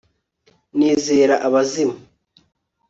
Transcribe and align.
Nizera 0.77 1.35
abazimu 1.47 1.95